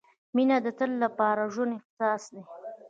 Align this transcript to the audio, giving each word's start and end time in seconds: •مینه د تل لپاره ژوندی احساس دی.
•مینه 0.35 0.57
د 0.65 0.67
تل 0.79 0.91
لپاره 1.03 1.41
ژوندی 1.53 1.75
احساس 1.79 2.23
دی. 2.33 2.43